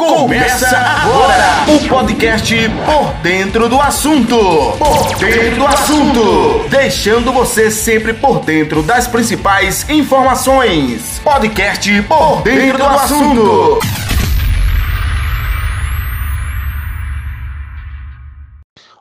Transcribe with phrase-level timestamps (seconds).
[0.00, 2.54] Começa agora o podcast
[2.86, 4.34] Por Dentro do Assunto.
[4.78, 6.68] Por Dentro do Assunto.
[6.70, 11.18] Deixando você sempre por dentro das principais informações.
[11.18, 13.78] Podcast Por Dentro do Assunto.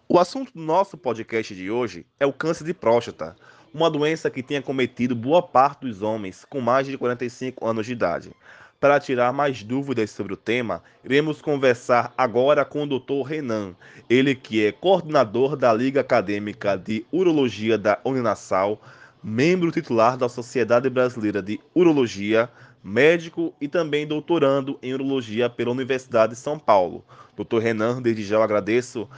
[0.09, 3.37] O assunto do nosso podcast de hoje é o câncer de próstata,
[3.73, 7.93] uma doença que tem acometido boa parte dos homens com mais de 45 anos de
[7.93, 8.31] idade.
[8.79, 13.27] Para tirar mais dúvidas sobre o tema, iremos conversar agora com o Dr.
[13.27, 13.75] Renan,
[14.09, 18.81] ele que é coordenador da Liga Acadêmica de Urologia da Uninasal,
[19.21, 22.49] membro titular da Sociedade Brasileira de Urologia,
[22.81, 27.03] médico e também doutorando em urologia pela Universidade de São Paulo.
[27.35, 27.57] Dr.
[27.57, 29.09] Renan, desde já eu agradeço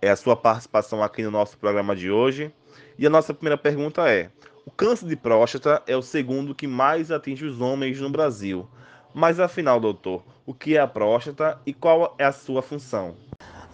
[0.00, 2.50] é, a sua participação aqui no nosso programa de hoje.
[2.98, 4.30] E a nossa primeira pergunta é:
[4.64, 8.66] o câncer de próstata é o segundo que mais atinge os homens no Brasil.
[9.12, 13.14] Mas afinal, doutor, o que é a próstata e qual é a sua função?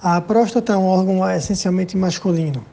[0.01, 2.65] A próstata é um órgão essencialmente masculino.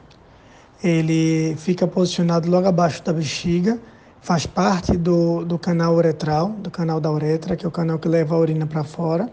[0.82, 3.78] Ele fica posicionado logo abaixo da bexiga,
[4.20, 8.08] faz parte do, do canal uretral, do canal da uretra, que é o canal que
[8.08, 9.30] leva a urina para fora,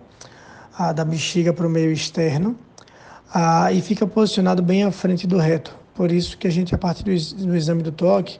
[0.78, 2.56] a, da bexiga para o meio externo,
[3.34, 5.76] a, e fica posicionado bem à frente do reto.
[5.94, 8.40] Por isso que a gente, a partir do, do exame do toque,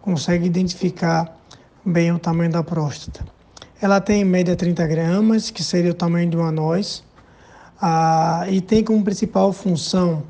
[0.00, 1.36] consegue identificar
[1.84, 3.37] bem o tamanho da próstata.
[3.80, 7.04] Ela tem em média 30 gramas, que seria o tamanho de uma noz,
[7.80, 10.24] ah, e tem como principal função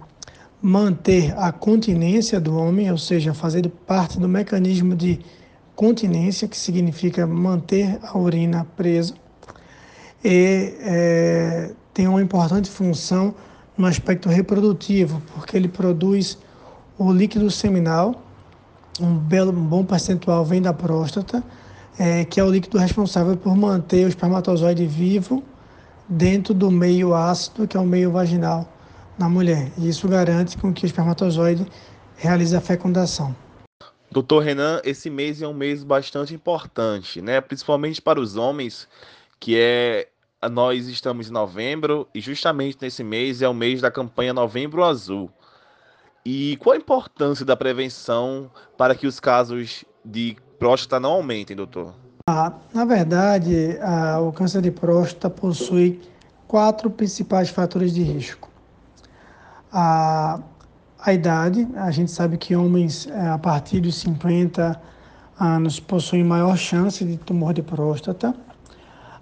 [0.61, 5.21] manter a continência do homem, ou seja, fazer parte do mecanismo de
[5.75, 9.15] continência, que significa manter a urina presa,
[10.23, 13.35] e é, tem uma importante função
[13.79, 16.37] no aspecto reprodutivo, porque ele produz
[16.99, 18.23] o líquido seminal,
[19.01, 21.43] um, belo, um bom percentual vem da próstata,
[21.99, 25.43] é, que é o líquido responsável por manter o espermatozoide vivo
[26.09, 28.73] dentro do meio ácido, que é o meio vaginal
[29.19, 29.71] na mulher.
[29.77, 31.67] E isso garante com que o espermatozoide
[32.17, 33.35] realize a fecundação.
[34.11, 37.41] Doutor Renan, esse mês é um mês bastante importante, né?
[37.41, 38.89] Principalmente para os homens,
[39.39, 40.09] que é
[40.51, 45.31] nós estamos em novembro e justamente nesse mês é o mês da campanha Novembro Azul.
[46.25, 51.95] E qual a importância da prevenção para que os casos de próstata não aumentem, doutor?
[52.29, 56.01] Ah, na verdade, ah, o câncer de próstata possui
[56.47, 58.51] quatro principais fatores de risco.
[59.73, 60.41] A,
[60.99, 64.81] a idade, a gente sabe que homens eh, a partir dos 50
[65.39, 68.35] anos possuem maior chance de tumor de próstata.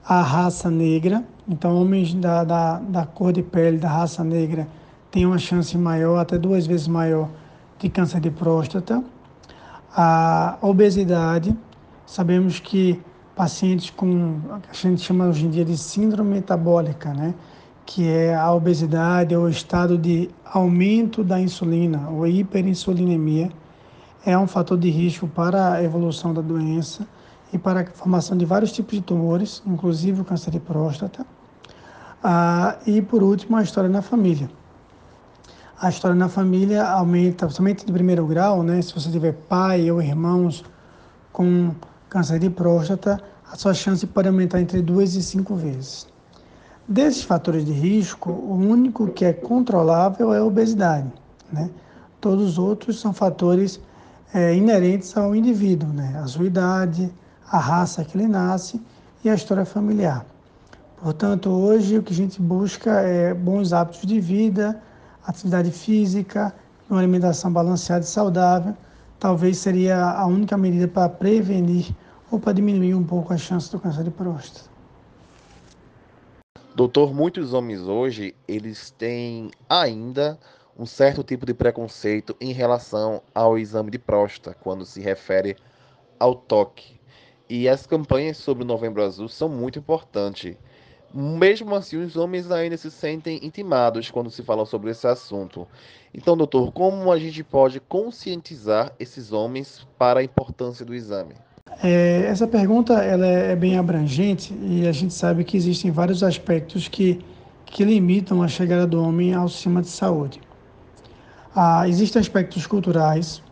[0.09, 4.69] A raça negra, então homens da, da, da cor de pele da raça negra
[5.11, 7.29] têm uma chance maior, até duas vezes maior,
[7.79, 9.03] de câncer de próstata
[9.97, 11.57] a obesidade.
[12.05, 13.01] Sabemos que
[13.34, 17.34] pacientes com, a gente chama hoje em dia de síndrome metabólica, né?
[17.87, 23.51] que é a obesidade ou o estado de aumento da insulina ou hiperinsulinemia,
[24.25, 27.06] é um fator de risco para a evolução da doença
[27.53, 31.25] e para a formação de vários tipos de tumores, inclusive o câncer de próstata.
[32.23, 34.51] Ah, e, por último, a história na família
[35.78, 38.81] a história na família aumenta, somente de primeiro grau, né?
[38.81, 40.64] Se você tiver pai ou irmãos
[41.32, 41.75] com
[42.09, 46.06] câncer de próstata, a sua chance pode aumentar entre duas e cinco vezes.
[46.88, 51.12] Desses fatores de risco, o único que é controlável é a obesidade,
[51.53, 51.69] né?
[52.20, 53.78] Todos os outros são fatores
[54.32, 56.19] é, inerentes ao indivíduo, né?
[56.22, 57.12] A sua idade,
[57.50, 58.81] a raça que ele nasce
[59.22, 60.25] e a história familiar.
[61.03, 64.81] Portanto, hoje o que a gente busca é bons hábitos de vida,
[65.26, 66.54] atividade física,
[66.88, 68.75] uma alimentação balanceada e saudável,
[69.19, 71.94] talvez seria a única medida para prevenir
[72.31, 74.70] ou para diminuir um pouco a chance do câncer de próstata.
[76.75, 80.38] Doutor, muitos homens hoje, eles têm ainda
[80.78, 85.56] um certo tipo de preconceito em relação ao exame de próstata, quando se refere
[86.19, 87.00] ao toque.
[87.48, 90.56] E as campanhas sobre o Novembro Azul são muito importantes.
[91.19, 95.67] Mesmo assim, os homens ainda se sentem intimados quando se fala sobre esse assunto.
[96.12, 101.32] Então, doutor, como a gente pode conscientizar esses homens para a importância do exame?
[101.82, 106.87] É, essa pergunta ela é bem abrangente e a gente sabe que existem vários aspectos
[106.87, 107.19] que,
[107.64, 110.43] que limitam a chegada do homem ao sistema de saúde.
[111.55, 113.43] Ah, existem aspectos culturais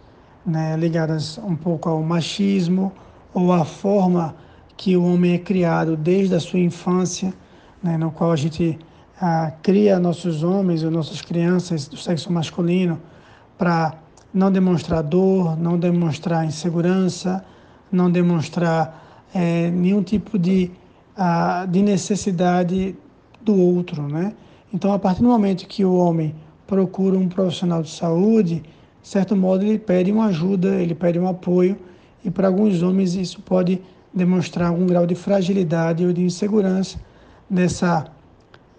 [0.44, 2.92] né, ligados um pouco ao machismo
[3.32, 4.36] ou à forma
[4.76, 7.32] que o homem é criado desde a sua infância
[7.84, 8.78] né, no qual a gente
[9.20, 12.98] ah, cria nossos homens ou nossas crianças do sexo masculino
[13.58, 13.92] para
[14.32, 17.44] não demonstrar dor, não demonstrar insegurança,
[17.92, 20.70] não demonstrar é, nenhum tipo de,
[21.14, 22.96] ah, de necessidade
[23.42, 24.32] do outro, né?
[24.72, 26.34] Então, a partir do momento que o homem
[26.66, 28.62] procura um profissional de saúde,
[29.02, 31.76] de certo modo ele pede uma ajuda, ele pede um apoio,
[32.24, 33.80] e para alguns homens isso pode
[34.12, 36.98] demonstrar algum grau de fragilidade ou de insegurança
[37.54, 38.06] nessa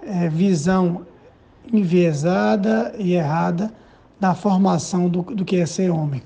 [0.03, 1.05] é, visão
[1.71, 3.73] enviesada e errada
[4.19, 6.21] da formação do, do que é ser homem.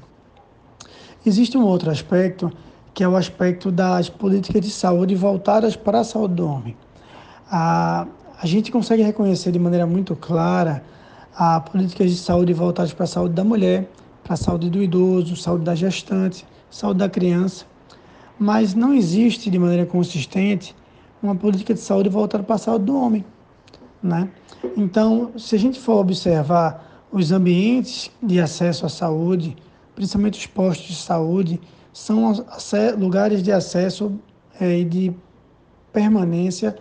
[1.25, 2.51] Existe um outro aspecto,
[2.93, 6.75] que é o aspecto das políticas de saúde voltadas para a saúde do homem.
[7.49, 8.07] A,
[8.41, 10.83] a gente consegue reconhecer de maneira muito clara
[11.35, 13.89] a políticas de saúde voltadas para a saúde da mulher,
[14.23, 17.65] para a saúde do idoso, saúde da gestante, saúde da criança,
[18.37, 20.75] mas não existe de maneira consistente
[21.21, 23.25] uma política de saúde voltada para a saúde do homem.
[24.01, 24.29] Né?
[24.77, 29.57] Então, se a gente for observar os ambientes de acesso à saúde,
[29.95, 31.59] principalmente os postos de saúde,
[31.91, 32.33] são
[32.97, 34.13] lugares de acesso
[34.59, 35.13] é, e de
[35.91, 36.77] permanência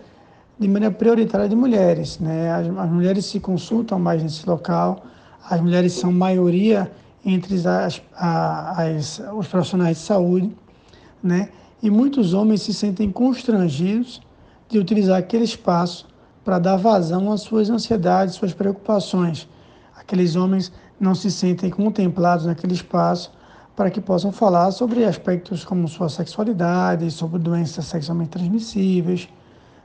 [0.57, 2.19] de maneira prioritária de mulheres.
[2.19, 2.51] Né?
[2.51, 5.03] As, as, mulheres se consultam mais nesse local,
[5.49, 6.91] as mulheres são maioria
[7.25, 10.55] entre as, as, os profissionais de saúde,
[11.21, 11.49] né?
[11.81, 14.21] e muitos homens se sentem constrangidos
[14.69, 16.07] de utilizar aquele espaço
[16.45, 19.47] para dar vazão às suas ansiedades, suas preocupações.
[19.95, 23.31] Aqueles homens não se sentem contemplados naquele espaço
[23.75, 29.27] para que possam falar sobre aspectos como sua sexualidade, sobre doenças sexualmente transmissíveis,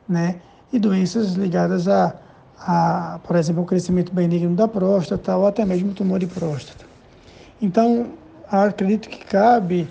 [0.09, 0.41] né?
[0.73, 2.15] E doenças ligadas a,
[2.59, 6.85] a por exemplo, o crescimento benigno da próstata ou até mesmo tumor de próstata.
[7.63, 8.09] Então,
[8.51, 9.89] acredito que cabe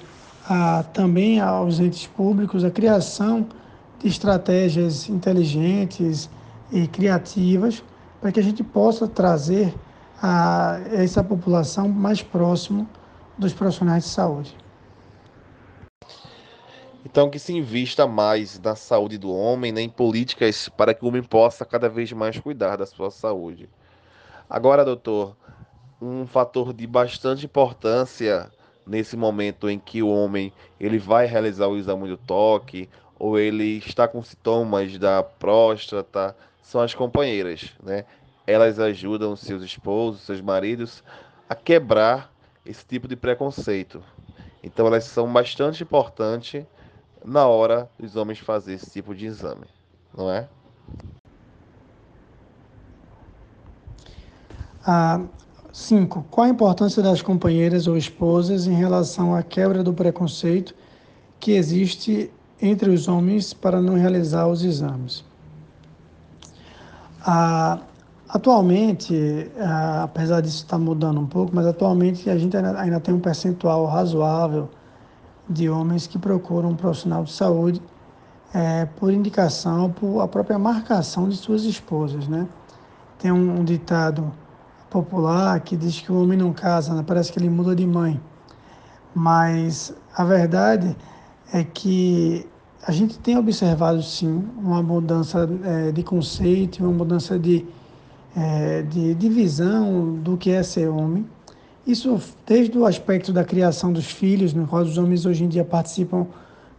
[0.47, 3.47] a, também aos entes públicos a criação
[4.03, 6.29] de estratégias inteligentes
[6.71, 7.81] e criativas
[8.19, 9.73] para que a gente possa trazer
[10.21, 12.87] a essa população mais próximo
[13.37, 14.55] dos profissionais de saúde.
[17.05, 21.07] Então, que se invista mais na saúde do homem, né, em políticas para que o
[21.07, 23.69] homem possa cada vez mais cuidar da sua saúde.
[24.49, 25.35] Agora, doutor,
[26.01, 28.49] um fator de bastante importância
[28.85, 32.89] nesse momento em que o homem ele vai realizar o exame do toque
[33.23, 38.03] ou ele está com sintomas da próstata, são as companheiras, né?
[38.45, 41.01] Elas ajudam seus esposos, seus maridos
[41.47, 42.33] a quebrar
[42.65, 44.03] esse tipo de preconceito.
[44.61, 46.65] Então elas são bastante importantes
[47.23, 49.67] na hora dos homens fazer esse tipo de exame,
[50.13, 50.49] não é?
[54.85, 55.21] Ah,
[55.71, 56.25] cinco.
[56.29, 60.75] Qual a importância das companheiras ou esposas em relação à quebra do preconceito
[61.39, 62.29] que existe
[62.63, 65.25] entre os homens para não realizar os exames.
[67.25, 67.79] Ah,
[68.29, 73.13] atualmente, ah, apesar disso estar mudando um pouco, mas atualmente a gente ainda, ainda tem
[73.13, 74.69] um percentual razoável
[75.49, 77.81] de homens que procuram um profissional de saúde
[78.53, 82.47] é, por indicação, por a própria marcação de suas esposas, né?
[83.19, 84.31] Tem um, um ditado
[84.89, 87.03] popular que diz que o homem não casa, né?
[87.05, 88.21] parece que ele muda de mãe.
[89.13, 90.95] Mas a verdade
[91.51, 92.47] é que
[92.85, 97.65] a gente tem observado sim uma mudança é, de conceito, uma mudança de,
[98.35, 101.25] é, de, de visão do que é ser homem.
[101.87, 105.63] Isso desde o aspecto da criação dos filhos, no qual os homens hoje em dia
[105.63, 106.27] participam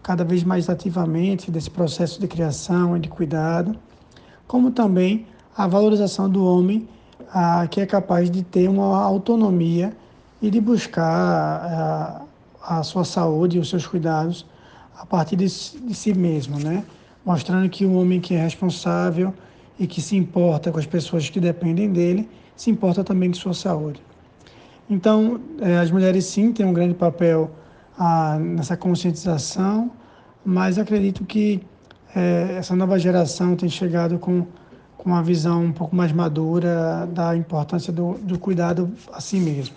[0.02, 3.74] cada vez mais ativamente desse processo de criação e de cuidado,
[4.46, 6.86] como também a valorização do homem
[7.32, 9.96] a, que é capaz de ter uma autonomia
[10.42, 14.44] e de buscar a, a sua saúde e os seus cuidados
[14.96, 16.84] a partir de, de si mesmo, né?
[17.24, 19.32] Mostrando que um homem que é responsável
[19.78, 23.54] e que se importa com as pessoas que dependem dele, se importa também de sua
[23.54, 24.00] saúde.
[24.88, 27.50] Então, é, as mulheres sim têm um grande papel
[27.98, 29.90] ah, nessa conscientização,
[30.44, 31.62] mas acredito que
[32.14, 34.46] é, essa nova geração tem chegado com,
[34.96, 39.76] com uma visão um pouco mais madura da importância do, do cuidado a si mesmo.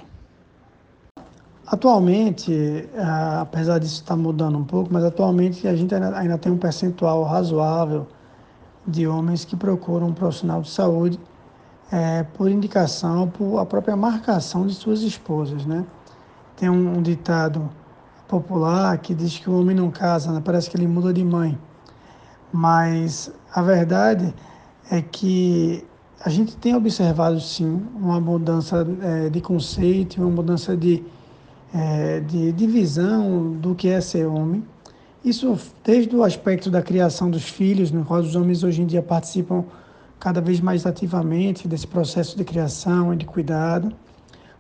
[1.70, 6.58] Atualmente, ah, apesar disso estar mudando um pouco, mas atualmente a gente ainda tem um
[6.58, 8.08] percentual razoável
[8.88, 11.20] de homens que procuram um profissional de saúde
[11.92, 15.86] é, por indicação, por a própria marcação de suas esposas, né?
[16.56, 17.70] Tem um, um ditado
[18.30, 20.42] popular que diz que o homem não casa, né?
[20.44, 21.60] parece que ele muda de mãe.
[22.50, 24.34] Mas a verdade
[24.90, 25.86] é que
[26.24, 31.04] a gente tem observado sim uma mudança é, de conceito, uma mudança de
[31.78, 34.64] é, de divisão do que é ser homem.
[35.24, 39.02] Isso desde o aspecto da criação dos filhos, no qual os homens hoje em dia
[39.02, 39.64] participam
[40.20, 43.94] cada vez mais ativamente desse processo de criação e de cuidado,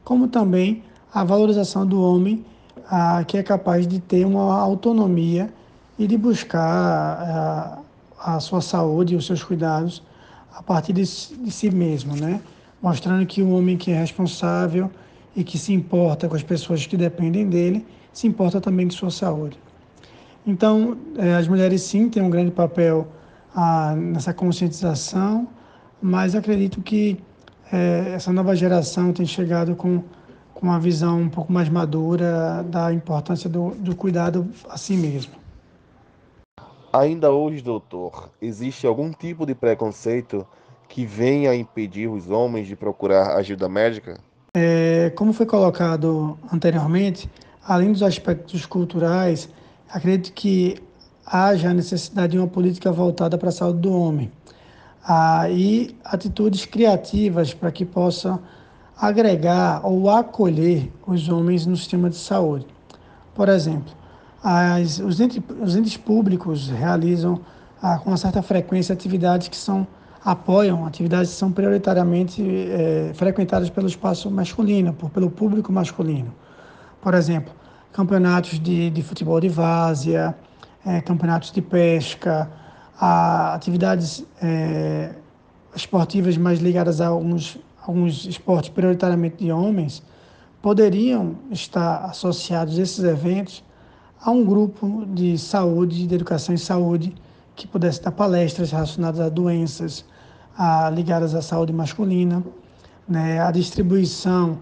[0.04, 2.46] como também a valorização do homem
[2.88, 5.52] a, que é capaz de ter uma autonomia
[5.98, 10.04] e de buscar a, a sua saúde e os seus cuidados
[10.54, 12.40] a partir de, de si mesmo, né?
[12.82, 14.92] mostrando que o homem que é responsável
[15.38, 19.12] e que se importa com as pessoas que dependem dele, se importa também de sua
[19.12, 19.60] saúde.
[20.46, 23.08] Então, eh, as mulheres sim têm um grande papel
[23.56, 25.48] ah, nessa conscientização,
[26.02, 27.20] mas acredito que
[27.72, 30.04] eh, essa nova geração tem chegado com,
[30.56, 35.34] com uma visão um pouco mais madura da importância do, do cuidado a si mesmo.
[36.92, 40.48] Ainda hoje, doutor, existe algum tipo de preconceito
[40.88, 44.20] que venha impedir os homens de procurar ajuda médica?
[44.60, 47.30] É, como foi colocado anteriormente,
[47.64, 49.48] além dos aspectos culturais,
[49.88, 50.82] acredito que
[51.24, 54.32] haja a necessidade de uma política voltada para a saúde do homem
[55.08, 58.40] ah, e atitudes criativas para que possa
[59.00, 62.66] agregar ou acolher os homens no sistema de saúde.
[63.36, 63.94] Por exemplo,
[64.44, 67.42] as, os, entes, os, entes, públicos realizam
[67.80, 69.86] ah, com uma certa frequência atividades que são
[70.28, 76.36] apoiam atividades que são prioritariamente é, frequentadas pelo espaço masculino, por, pelo público masculino.
[77.02, 77.54] Por exemplo,
[77.94, 80.36] campeonatos de, de futebol de várzea,
[80.86, 82.52] é, campeonatos de pesca,
[83.00, 85.12] atividades é,
[85.74, 90.04] esportivas mais ligadas a alguns, alguns esportes prioritariamente de homens,
[90.62, 93.64] poderiam estar associados esses eventos
[94.22, 97.16] a um grupo de saúde, de educação em saúde,
[97.56, 100.04] que pudesse dar palestras relacionadas a doenças,
[100.58, 102.44] a, ligadas à saúde masculina,
[103.08, 104.60] né, a distribuição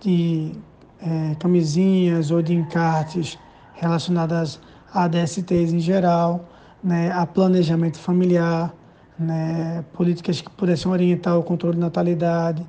[0.00, 0.52] de
[1.00, 3.38] é, camisinhas ou de encartes
[3.74, 4.60] relacionadas
[4.92, 6.48] a DSTs em geral,
[6.82, 8.74] né, a planejamento familiar,
[9.18, 12.66] né, políticas que pudessem orientar o controle de natalidade,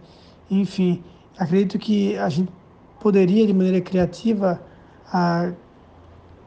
[0.49, 1.03] enfim,
[1.37, 2.51] acredito que a gente
[2.99, 4.61] poderia de maneira criativa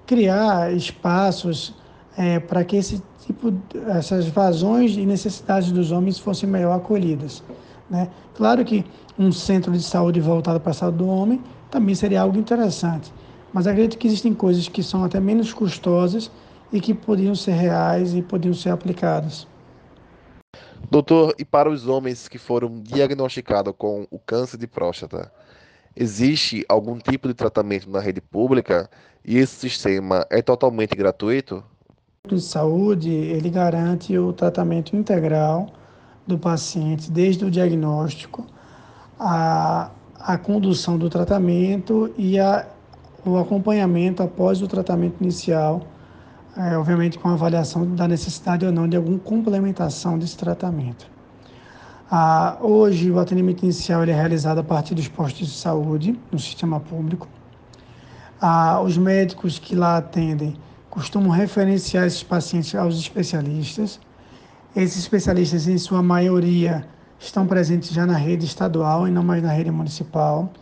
[0.06, 1.74] criar espaços
[2.16, 3.52] é, para que esse tipo,
[3.88, 7.42] essas vazões e necessidades dos homens fossem melhor acolhidas.
[7.88, 8.08] Né?
[8.34, 8.84] Claro que
[9.18, 13.12] um centro de saúde voltado para a saúde do homem também seria algo interessante,
[13.52, 16.30] mas acredito que existem coisas que são até menos custosas
[16.72, 19.46] e que podiam ser reais e podiam ser aplicadas.
[20.90, 25.30] Doutor, e para os homens que foram diagnosticados com o câncer de próstata,
[25.94, 28.88] existe algum tipo de tratamento na rede pública
[29.24, 31.62] e esse sistema é totalmente gratuito?
[32.34, 35.68] De saúde, ele garante o tratamento integral
[36.26, 38.46] do paciente, desde o diagnóstico,
[39.18, 42.66] a, a condução do tratamento e a,
[43.24, 45.82] o acompanhamento após o tratamento inicial,
[46.56, 51.06] é, obviamente com avaliação da necessidade ou não de alguma complementação desse tratamento.
[52.10, 56.80] Ah, hoje, o atendimento inicial é realizado a partir dos postos de saúde no sistema
[56.80, 57.28] público.
[58.40, 60.56] Ah, os médicos que lá atendem
[60.98, 64.00] costumam referenciar esses pacientes aos especialistas.
[64.74, 66.84] Esses especialistas, em sua maioria,
[67.20, 70.52] estão presentes já na rede estadual e não mais na rede municipal.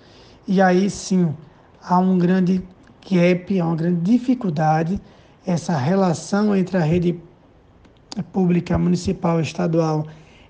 [0.46, 1.34] E aí sim
[1.82, 2.62] há um grande
[3.10, 5.00] gap, há uma grande dificuldade
[5.46, 7.18] essa relação entre a rede
[8.32, 10.06] pública municipal e estadual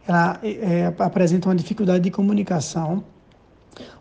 [0.08, 3.04] ela é, apresenta uma dificuldade de comunicação,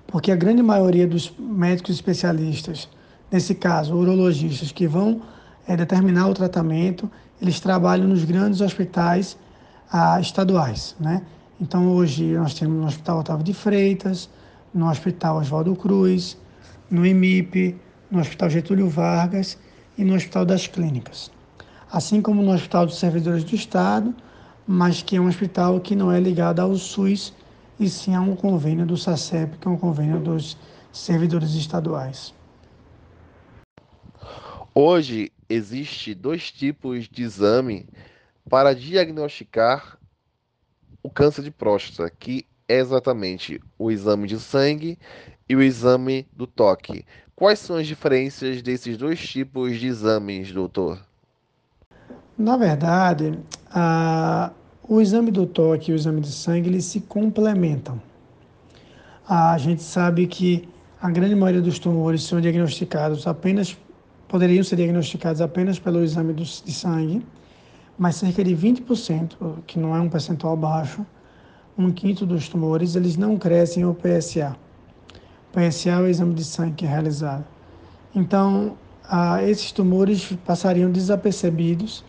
[0.07, 2.87] porque a grande maioria dos médicos especialistas,
[3.31, 5.21] nesse caso urologistas, que vão
[5.67, 7.09] é, determinar o tratamento,
[7.41, 9.37] eles trabalham nos grandes hospitais
[9.91, 11.21] ah, estaduais, né?
[11.59, 14.29] Então hoje nós temos no Hospital Otávio de Freitas,
[14.73, 16.37] no Hospital Oswaldo Cruz,
[16.89, 17.75] no IMIP,
[18.11, 19.57] no Hospital Getúlio Vargas
[19.97, 21.31] e no Hospital das Clínicas.
[21.91, 24.13] Assim como no Hospital dos Servidores do Estado,
[24.67, 27.33] mas que é um hospital que não é ligado ao SUS
[27.79, 30.57] e sim a um convênio do SACEP, que é um convênio dos
[30.91, 32.33] servidores estaduais.
[34.73, 37.87] Hoje existe dois tipos de exame
[38.49, 39.99] para diagnosticar
[41.01, 44.97] o câncer de próstata, que é exatamente o exame de sangue
[45.47, 47.05] e o exame do toque.
[47.35, 50.99] Quais são as diferenças desses dois tipos de exames, doutor?
[52.37, 53.37] Na verdade,
[53.69, 54.51] a,
[54.87, 58.01] o exame do toque e o exame de sangue eles se complementam.
[59.27, 60.67] A gente sabe que
[61.01, 63.77] a grande maioria dos tumores são diagnosticados apenas
[64.27, 67.25] poderiam ser diagnosticados apenas pelo exame de sangue,
[67.97, 71.05] mas cerca de 20%, que não é um percentual baixo,
[71.77, 74.55] um quinto dos tumores, eles não crescem ao PSA.
[75.51, 77.45] O PSA é o exame de sangue que é realizado.
[78.13, 78.77] Então,
[79.07, 82.03] ah, esses tumores passariam desapercebidos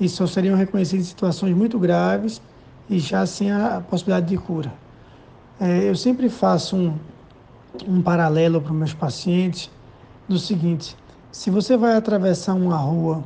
[0.00, 2.42] e só seriam reconhecidos em situações muito graves
[2.90, 4.72] e já sem a possibilidade de cura.
[5.60, 6.98] É, eu sempre faço um,
[7.86, 9.70] um paralelo para os meus pacientes
[10.28, 10.96] do seguinte:
[11.34, 13.24] se você vai atravessar uma rua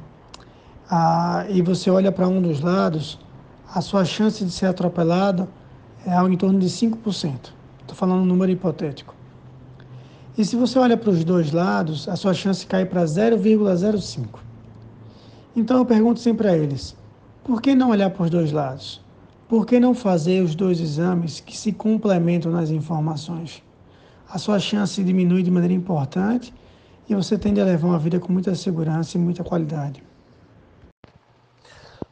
[0.90, 3.18] ah, e você olha para um dos lados,
[3.70, 5.46] a sua chance de ser atropelado
[6.06, 7.52] é em torno de 5%.
[7.82, 9.14] Estou falando um número hipotético.
[10.38, 14.38] E se você olha para os dois lados, a sua chance cai para 0,05.
[15.54, 16.96] Então eu pergunto sempre a eles:
[17.44, 19.02] por que não olhar para os dois lados?
[19.46, 23.62] Por que não fazer os dois exames que se complementam nas informações?
[24.30, 26.54] A sua chance diminui de maneira importante
[27.08, 30.02] e você tende a levar uma vida com muita segurança e muita qualidade.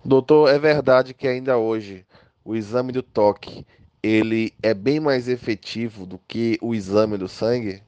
[0.04, 2.06] Doutor, é verdade que ainda hoje
[2.44, 3.66] o exame do toque
[4.02, 7.82] ele é bem mais efetivo do que o exame do sangue?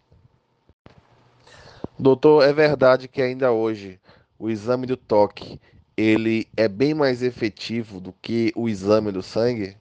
[1.96, 4.00] Doutor, é verdade que ainda hoje
[4.38, 5.60] o exame do toque
[5.96, 9.76] ele é bem mais efetivo do que o exame do sangue?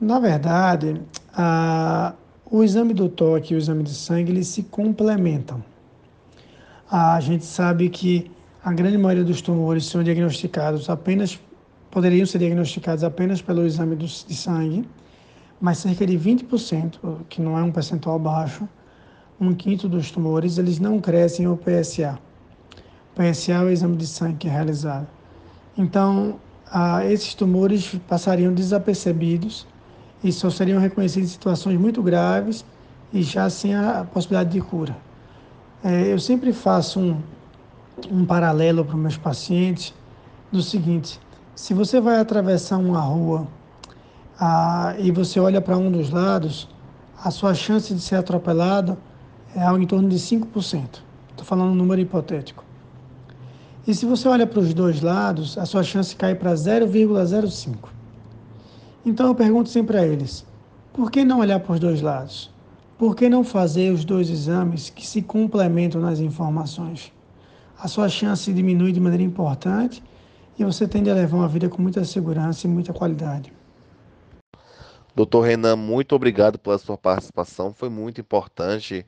[0.00, 1.00] Na verdade,
[1.32, 2.14] a,
[2.50, 5.62] o exame do toque e o exame de sangue eles se complementam.
[6.92, 8.28] A gente sabe que
[8.64, 11.38] a grande maioria dos tumores são diagnosticados apenas,
[11.88, 14.84] poderiam ser diagnosticados apenas pelo exame de sangue,
[15.60, 18.68] mas cerca de 20%, que não é um percentual baixo,
[19.40, 22.18] um quinto dos tumores, eles não crescem o PSA.
[23.14, 25.06] O PSA é o exame de sangue que é realizado.
[25.78, 26.40] Então,
[27.08, 29.64] esses tumores passariam desapercebidos
[30.24, 32.64] e só seriam reconhecidos em situações muito graves
[33.12, 34.96] e já sem a possibilidade de cura.
[35.82, 37.22] É, eu sempre faço um,
[38.10, 39.94] um paralelo para os meus pacientes
[40.52, 41.18] do seguinte:
[41.54, 43.48] se você vai atravessar uma rua
[44.38, 46.68] ah, e você olha para um dos lados,
[47.22, 48.98] a sua chance de ser atropelado
[49.56, 51.00] é em torno de 5%.
[51.30, 52.62] Estou falando um número hipotético.
[53.86, 57.88] E se você olha para os dois lados, a sua chance cai para 0,05.
[59.04, 60.44] Então eu pergunto sempre a eles:
[60.92, 62.50] por que não olhar para os dois lados?
[63.00, 67.10] Por que não fazer os dois exames que se complementam nas informações?
[67.78, 70.04] a sua chance diminui de maneira importante
[70.58, 73.50] e você tende a levar uma vida com muita segurança e muita qualidade.
[75.16, 79.06] Doutor Renan, muito obrigado pela sua participação, foi muito importante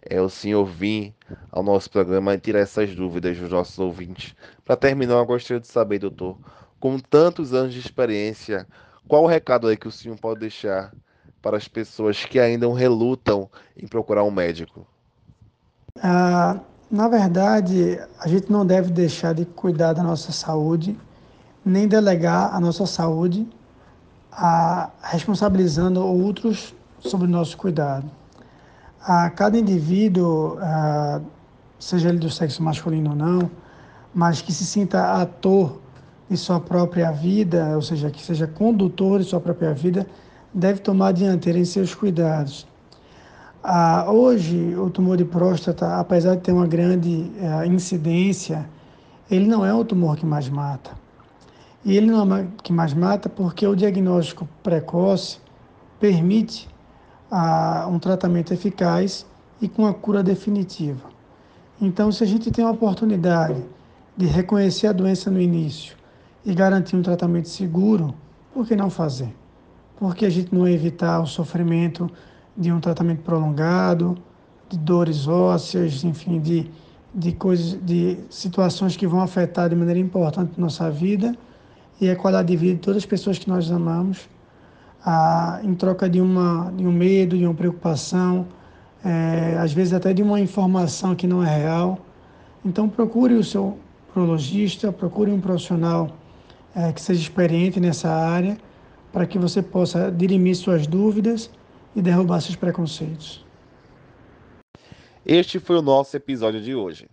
[0.00, 1.12] é, o senhor vir
[1.50, 4.36] ao nosso programa e tirar essas dúvidas dos nossos ouvintes.
[4.64, 6.38] Para terminar, eu gostaria de saber, doutor,
[6.78, 8.64] com tantos anos de experiência,
[9.08, 10.92] qual o recado aí que o senhor pode deixar
[11.44, 14.86] para as pessoas que ainda relutam em procurar um médico?
[16.02, 16.58] Ah,
[16.90, 20.98] na verdade, a gente não deve deixar de cuidar da nossa saúde,
[21.62, 23.46] nem delegar a nossa saúde
[24.32, 28.10] a, responsabilizando outros sobre o nosso cuidado.
[29.02, 31.20] A cada indivíduo, a,
[31.78, 33.50] seja ele do sexo masculino ou não,
[34.14, 35.78] mas que se sinta ator
[36.30, 40.06] de sua própria vida, ou seja, que seja condutor de sua própria vida,
[40.54, 42.66] deve tomar a dianteira em seus cuidados.
[43.62, 48.68] Ah, hoje, o tumor de próstata, apesar de ter uma grande eh, incidência,
[49.30, 50.90] ele não é o tumor que mais mata.
[51.84, 55.38] E ele não é o que mais mata porque o diagnóstico precoce
[55.98, 56.68] permite
[57.30, 59.26] ah, um tratamento eficaz
[59.60, 61.08] e com a cura definitiva.
[61.80, 63.64] Então, se a gente tem a oportunidade
[64.16, 65.96] de reconhecer a doença no início
[66.44, 68.14] e garantir um tratamento seguro,
[68.52, 69.34] por que não fazer?
[69.96, 72.10] Por que a gente não evitar o sofrimento?
[72.56, 74.16] de um tratamento prolongado,
[74.68, 76.70] de dores ósseas, enfim, de,
[77.14, 81.36] de coisas, de situações que vão afetar de maneira importante nossa vida
[82.00, 84.28] e a qualidade de vida de todas as pessoas que nós amamos,
[85.04, 88.46] ah, em troca de, uma, de um medo, de uma preocupação,
[89.04, 91.98] é, às vezes até de uma informação que não é real.
[92.64, 93.78] Então procure o seu
[94.14, 96.08] urologista, procure um profissional
[96.74, 98.56] é, que seja experiente nessa área,
[99.14, 101.48] para que você possa dirimir suas dúvidas
[101.94, 103.46] e derrubar seus preconceitos.
[105.24, 107.08] Este foi o nosso episódio de hoje.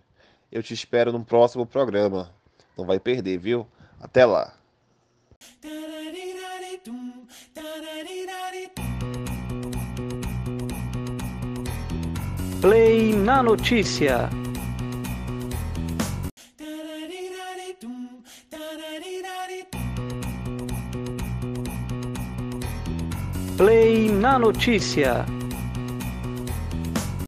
[0.50, 2.28] Eu te espero no próximo programa.
[2.76, 3.64] Não vai perder, viu?
[4.00, 4.52] Até lá.
[12.60, 14.28] Play na notícia.
[23.62, 25.24] Play na notícia.